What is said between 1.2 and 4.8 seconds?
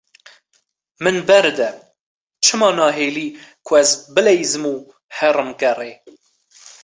berde, çima nahîlî ku ez bileyzim û